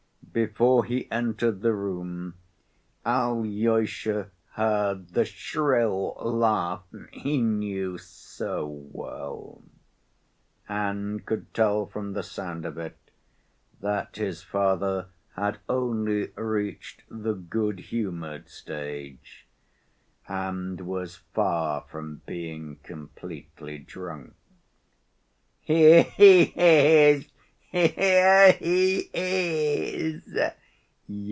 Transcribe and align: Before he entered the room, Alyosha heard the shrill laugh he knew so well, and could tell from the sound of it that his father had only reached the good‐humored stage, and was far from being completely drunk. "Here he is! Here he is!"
Before 0.33 0.85
he 0.85 1.11
entered 1.11 1.59
the 1.61 1.73
room, 1.73 2.35
Alyosha 3.05 4.31
heard 4.53 5.09
the 5.09 5.25
shrill 5.25 6.13
laugh 6.23 6.83
he 7.11 7.41
knew 7.41 7.97
so 7.97 8.65
well, 8.93 9.61
and 10.69 11.25
could 11.25 11.53
tell 11.53 11.85
from 11.85 12.13
the 12.13 12.23
sound 12.23 12.65
of 12.65 12.77
it 12.77 12.97
that 13.81 14.15
his 14.15 14.41
father 14.41 15.07
had 15.35 15.57
only 15.67 16.27
reached 16.37 17.03
the 17.09 17.35
good‐humored 17.35 18.47
stage, 18.47 19.45
and 20.29 20.79
was 20.79 21.17
far 21.33 21.81
from 21.91 22.21
being 22.25 22.77
completely 22.83 23.79
drunk. 23.79 24.33
"Here 25.59 26.03
he 26.03 26.53
is! 26.55 27.27
Here 28.05 28.51
he 28.51 29.09
is!" 29.13 30.51